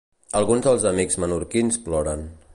[0.39, 2.27] Alguns dels amics menorquins ploren.